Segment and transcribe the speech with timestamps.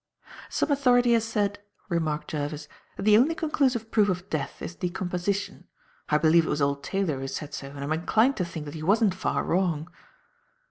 [0.49, 2.67] "Some authority has said," remarked Jervis,
[2.97, 5.67] "that the only conclusive proof of death is decomposition.
[6.09, 8.65] I believe it was old Taylor who said so, and I am inclined to think
[8.65, 9.91] that he wasn't far wrong."